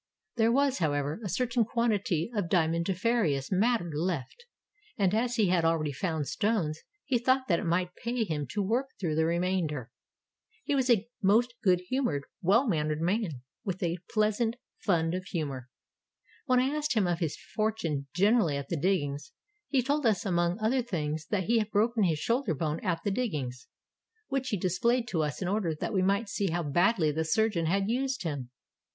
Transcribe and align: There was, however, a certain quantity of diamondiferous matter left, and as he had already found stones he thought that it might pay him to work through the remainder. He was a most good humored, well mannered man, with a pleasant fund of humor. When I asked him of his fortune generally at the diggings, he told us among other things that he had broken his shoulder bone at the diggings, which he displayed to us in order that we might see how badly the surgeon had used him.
There 0.35 0.51
was, 0.51 0.79
however, 0.79 1.21
a 1.23 1.29
certain 1.29 1.63
quantity 1.63 2.31
of 2.35 2.49
diamondiferous 2.49 3.51
matter 3.51 3.91
left, 3.93 4.45
and 4.97 5.13
as 5.13 5.35
he 5.35 5.49
had 5.49 5.63
already 5.63 5.91
found 5.91 6.27
stones 6.27 6.79
he 7.05 7.19
thought 7.19 7.47
that 7.47 7.59
it 7.59 7.65
might 7.67 7.93
pay 7.93 8.23
him 8.23 8.47
to 8.47 8.63
work 8.63 8.87
through 8.99 9.13
the 9.13 9.25
remainder. 9.27 9.91
He 10.63 10.73
was 10.73 10.89
a 10.89 11.07
most 11.21 11.53
good 11.61 11.81
humored, 11.81 12.23
well 12.41 12.65
mannered 12.67 12.99
man, 12.99 13.41
with 13.63 13.83
a 13.83 13.99
pleasant 14.11 14.55
fund 14.79 15.13
of 15.13 15.25
humor. 15.25 15.69
When 16.47 16.59
I 16.59 16.75
asked 16.75 16.95
him 16.95 17.05
of 17.05 17.19
his 17.19 17.37
fortune 17.37 18.07
generally 18.15 18.57
at 18.57 18.69
the 18.69 18.77
diggings, 18.81 19.33
he 19.67 19.83
told 19.83 20.07
us 20.07 20.25
among 20.25 20.57
other 20.57 20.81
things 20.81 21.27
that 21.27 21.43
he 21.43 21.59
had 21.59 21.69
broken 21.69 22.05
his 22.05 22.17
shoulder 22.17 22.55
bone 22.55 22.79
at 22.79 23.01
the 23.03 23.11
diggings, 23.11 23.67
which 24.29 24.49
he 24.49 24.57
displayed 24.57 25.07
to 25.09 25.21
us 25.21 25.43
in 25.43 25.47
order 25.47 25.75
that 25.75 25.93
we 25.93 26.01
might 26.01 26.27
see 26.27 26.47
how 26.49 26.63
badly 26.63 27.11
the 27.11 27.23
surgeon 27.23 27.67
had 27.67 27.87
used 27.87 28.23
him. 28.23 28.49